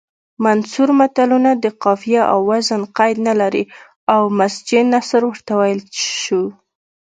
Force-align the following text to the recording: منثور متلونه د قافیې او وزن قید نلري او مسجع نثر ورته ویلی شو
منثور 0.45 0.89
متلونه 0.99 1.51
د 1.63 1.65
قافیې 1.83 2.21
او 2.31 2.39
وزن 2.49 2.81
قید 2.97 3.17
نلري 3.27 3.63
او 4.13 4.21
مسجع 4.39 4.81
نثر 4.93 5.21
ورته 5.27 5.51
ویلی 5.59 5.89
شو 6.21 6.41